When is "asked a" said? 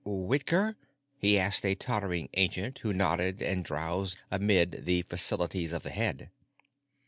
1.37-1.75